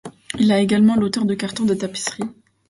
Il 0.39 0.49
est 0.49 0.63
également 0.63 0.95
l'auteur 0.95 1.25
de 1.25 1.35
cartons 1.35 1.65
de 1.65 1.75
tapisseries. 1.75 2.23